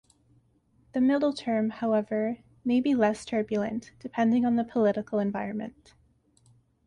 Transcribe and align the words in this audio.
The 0.93 0.99
middle 0.99 1.31
term, 1.31 1.69
however, 1.69 2.39
may 2.65 2.81
be 2.81 2.95
less 2.95 3.23
turbulent, 3.23 3.91
depending 3.99 4.45
on 4.45 4.55
the 4.55 4.63
political 4.63 5.19
environment. 5.19 5.93